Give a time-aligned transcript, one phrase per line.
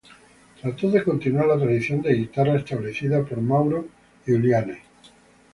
[0.59, 3.85] Trató de continuar la tradición de guitarra establecida por Mauro
[4.25, 4.79] Giuliani.